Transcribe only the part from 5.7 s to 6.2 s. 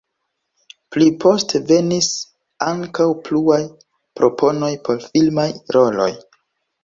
roloj.